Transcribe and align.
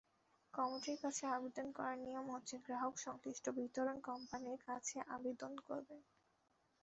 কমিটির 0.53 0.97
কাছে 1.01 1.23
আবেদন 1.29 1.67
করার 1.71 1.97
নিয়ম 1.99 2.27
হচ্ছে, 2.29 2.55
গ্রাহক 2.65 2.95
সংশ্লিষ্ট 2.97 3.45
বিতরণ 3.57 3.97
কোম্পানির 4.01 4.59
কাছে 4.67 4.97
আবেদন 5.15 5.53
করবেন। 5.67 6.01